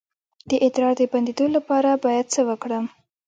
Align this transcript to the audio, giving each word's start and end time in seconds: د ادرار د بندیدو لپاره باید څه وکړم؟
د 0.49 0.51
ادرار 0.65 0.93
د 0.99 1.01
بندیدو 1.13 1.45
لپاره 1.55 1.89
باید 2.05 2.25
څه 2.33 2.41
وکړم؟ 2.49 2.85